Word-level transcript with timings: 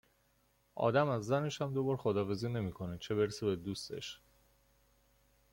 آدم 0.75 1.09
از 1.09 1.25
زنشم 1.25 1.73
دوبار 1.73 1.97
خداحافظی 1.97 2.49
نمیکنه 2.49 2.97
چه 2.97 3.15
برسه 3.15 3.45
به 3.45 3.55
دوستش 3.55 4.21